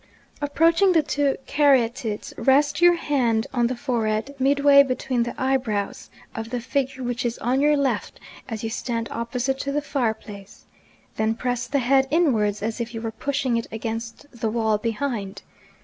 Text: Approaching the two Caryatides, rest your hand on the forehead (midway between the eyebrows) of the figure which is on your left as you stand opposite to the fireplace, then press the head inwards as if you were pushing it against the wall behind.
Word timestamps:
Approaching 0.41 0.93
the 0.93 1.03
two 1.03 1.37
Caryatides, 1.45 2.33
rest 2.35 2.81
your 2.81 2.95
hand 2.95 3.45
on 3.53 3.67
the 3.67 3.75
forehead 3.75 4.33
(midway 4.39 4.81
between 4.81 5.21
the 5.21 5.39
eyebrows) 5.39 6.09
of 6.33 6.49
the 6.49 6.59
figure 6.59 7.03
which 7.03 7.23
is 7.23 7.37
on 7.37 7.61
your 7.61 7.77
left 7.77 8.19
as 8.49 8.63
you 8.63 8.69
stand 8.71 9.07
opposite 9.11 9.59
to 9.59 9.71
the 9.71 9.79
fireplace, 9.79 10.65
then 11.17 11.35
press 11.35 11.67
the 11.67 11.77
head 11.77 12.07
inwards 12.09 12.63
as 12.63 12.81
if 12.81 12.95
you 12.95 13.01
were 13.01 13.11
pushing 13.11 13.57
it 13.57 13.67
against 13.71 14.25
the 14.31 14.49
wall 14.49 14.79
behind. 14.79 15.43